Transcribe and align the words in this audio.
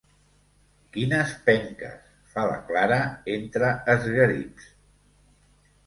Quines 0.95 1.33
penques! 1.51 2.09
—fa 2.33 2.47
la 2.53 2.57
Clara 2.71 2.99
entre 3.37 3.73
esgarips. 3.97 4.77